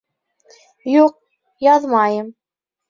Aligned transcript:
Юҡ, 0.93 1.15
яҙмайым. 1.69 2.37